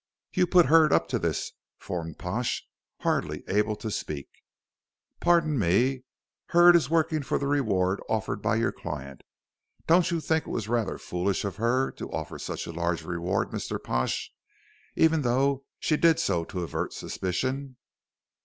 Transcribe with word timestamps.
"You 0.33 0.47
put 0.47 0.65
Hurd 0.65 0.91
up 0.91 1.07
to 1.09 1.19
this," 1.19 1.51
foamed 1.77 2.17
Pash, 2.17 2.67
hardly 3.01 3.43
able 3.47 3.75
to 3.75 3.91
speak. 3.91 4.29
"Pardon 5.19 5.59
me. 5.59 6.05
Hurd 6.47 6.75
is 6.75 6.89
working 6.89 7.21
for 7.21 7.37
the 7.37 7.45
reward 7.45 8.01
offered 8.09 8.41
by 8.41 8.55
your 8.55 8.71
client. 8.71 9.21
Don't 9.85 10.09
you 10.09 10.19
think 10.19 10.47
it 10.47 10.49
was 10.49 10.67
rather 10.67 10.97
foolish 10.97 11.45
of 11.45 11.57
her 11.57 11.91
to 11.91 12.11
offer 12.11 12.39
such 12.39 12.65
a 12.65 12.71
large 12.73 13.03
reward, 13.03 13.51
Mr. 13.51 13.77
Pash, 13.77 14.33
even 14.95 15.21
though 15.21 15.65
she 15.79 15.97
did 15.97 16.19
so 16.19 16.45
to 16.45 16.63
avert 16.63 16.93
suspicion?" 16.93 17.77